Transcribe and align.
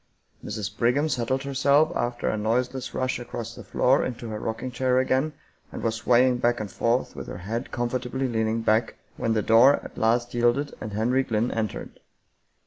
Mrs. 0.43 0.75
Brig 0.75 0.95
ham 0.95 1.07
settled 1.09 1.43
herself 1.43 1.95
after 1.95 2.27
a 2.27 2.35
noiseless 2.35 2.95
rush 2.95 3.19
across 3.19 3.53
the 3.53 3.63
floor 3.63 4.03
into 4.03 4.29
her 4.29 4.39
rocking 4.39 4.71
chair 4.71 4.97
again, 4.97 5.33
and 5.71 5.83
was 5.83 5.93
swaying 5.93 6.37
back 6.37 6.59
and 6.59 6.71
forth 6.71 7.15
with 7.15 7.27
her 7.27 7.37
head 7.37 7.69
comfortably 7.69 8.27
leaning 8.27 8.61
back, 8.63 8.95
when 9.15 9.33
the 9.33 9.43
door 9.43 9.75
at 9.83 9.99
last 9.99 10.33
yielded 10.33 10.73
and 10.81 10.93
Henry 10.93 11.21
Glynn 11.21 11.51
entered. 11.51 11.99